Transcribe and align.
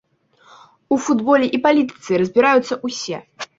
У 0.95 0.99
футболе 1.09 1.47
і 1.59 1.61
палітыцы 1.67 2.11
разбіраюцца 2.25 2.81
ўсе. 2.91 3.17